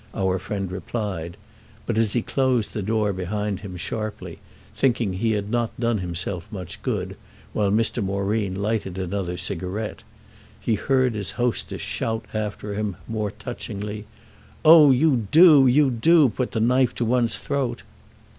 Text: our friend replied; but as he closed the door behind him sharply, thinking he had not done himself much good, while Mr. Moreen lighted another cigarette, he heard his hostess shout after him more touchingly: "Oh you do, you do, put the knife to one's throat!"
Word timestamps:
our 0.15 0.39
friend 0.39 0.71
replied; 0.71 1.37
but 1.85 1.95
as 1.95 2.13
he 2.13 2.23
closed 2.23 2.73
the 2.73 2.81
door 2.81 3.13
behind 3.13 3.59
him 3.59 3.77
sharply, 3.77 4.39
thinking 4.73 5.13
he 5.13 5.33
had 5.33 5.51
not 5.51 5.79
done 5.79 5.99
himself 5.99 6.51
much 6.51 6.81
good, 6.81 7.15
while 7.53 7.69
Mr. 7.69 8.03
Moreen 8.03 8.55
lighted 8.59 8.97
another 8.97 9.37
cigarette, 9.37 10.01
he 10.59 10.73
heard 10.73 11.13
his 11.13 11.33
hostess 11.33 11.81
shout 11.83 12.25
after 12.33 12.73
him 12.73 12.95
more 13.07 13.29
touchingly: 13.29 14.07
"Oh 14.65 14.89
you 14.89 15.27
do, 15.31 15.67
you 15.67 15.91
do, 15.91 16.29
put 16.29 16.53
the 16.53 16.59
knife 16.59 16.95
to 16.95 17.05
one's 17.05 17.37
throat!" 17.37 17.83